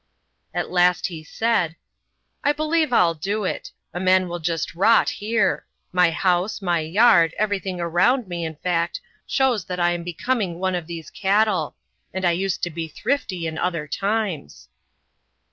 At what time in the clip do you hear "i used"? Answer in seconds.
12.25-12.63